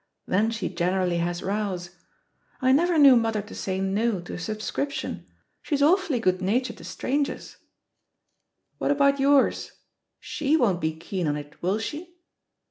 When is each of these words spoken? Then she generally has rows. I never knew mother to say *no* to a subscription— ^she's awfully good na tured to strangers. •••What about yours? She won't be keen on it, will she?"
Then 0.25 0.49
she 0.49 0.67
generally 0.67 1.17
has 1.17 1.43
rows. 1.43 1.91
I 2.59 2.71
never 2.71 2.97
knew 2.97 3.15
mother 3.15 3.43
to 3.43 3.53
say 3.53 3.79
*no* 3.79 4.19
to 4.21 4.33
a 4.33 4.39
subscription— 4.39 5.27
^she's 5.63 5.83
awfully 5.83 6.19
good 6.19 6.41
na 6.41 6.53
tured 6.53 6.77
to 6.77 6.83
strangers. 6.83 7.43
•••What 8.79 8.89
about 8.89 9.19
yours? 9.19 9.73
She 10.19 10.57
won't 10.57 10.81
be 10.81 10.95
keen 10.95 11.27
on 11.27 11.37
it, 11.37 11.61
will 11.61 11.77
she?" 11.77 12.15